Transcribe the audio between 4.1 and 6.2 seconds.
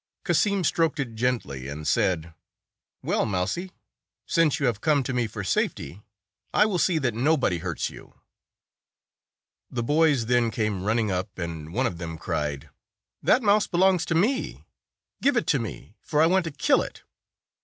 since you have come to me for safety,